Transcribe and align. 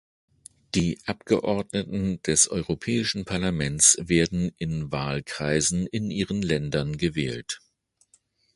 Die 0.73 0.97
Abgeordneten 1.05 2.23
des 2.23 2.47
Europäischen 2.47 3.23
Parlaments 3.23 3.99
werden 4.01 4.51
in 4.57 4.91
Wahlkreisen 4.91 5.85
in 5.85 6.09
ihren 6.09 6.41
Ländern 6.41 6.97
gewählt. 6.97 7.61